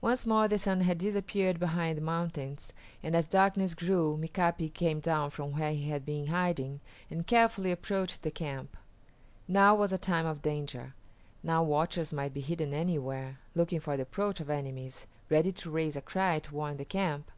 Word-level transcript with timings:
Once 0.00 0.24
more 0.26 0.48
the 0.48 0.58
sun 0.58 0.80
had 0.80 0.96
disappeared 0.96 1.60
behind 1.60 1.98
the 1.98 2.00
mountains, 2.00 2.72
and 3.02 3.14
as 3.14 3.26
darkness 3.28 3.74
grew 3.74 4.16
Mika´pi 4.18 4.72
came 4.72 4.98
down 4.98 5.28
from 5.28 5.52
where 5.52 5.72
he 5.74 5.90
had 5.90 6.06
been 6.06 6.28
hiding 6.28 6.80
and 7.10 7.26
carefully 7.26 7.70
approached 7.70 8.22
the 8.22 8.30
camp. 8.30 8.78
Now 9.46 9.74
was 9.74 9.92
a 9.92 9.98
time 9.98 10.24
of 10.24 10.40
danger. 10.40 10.94
Now 11.42 11.62
watchers 11.62 12.14
might 12.14 12.32
be 12.32 12.40
hidden 12.40 12.72
anywhere, 12.72 13.40
looking 13.54 13.78
for 13.78 13.94
the 13.94 14.04
approach 14.04 14.40
of 14.40 14.48
enemies, 14.48 15.06
ready 15.28 15.52
to 15.52 15.70
raise 15.70 15.96
a 15.96 16.00
cry 16.00 16.38
to 16.38 16.54
warn 16.54 16.78
the 16.78 16.86
camp. 16.86 17.30